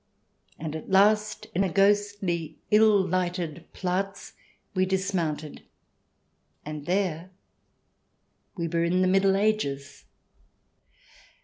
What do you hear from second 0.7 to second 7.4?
at last, in a ghostly, ill lighted Platz, we dismounted, and there